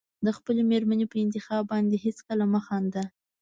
د 0.25 0.27
خپلې 0.37 0.61
مېرمنې 0.71 1.05
په 1.09 1.17
انتخاب 1.23 1.61
باندې 1.71 1.95
هېڅکله 2.05 2.45
مه 2.53 2.59
خانده. 2.65 3.03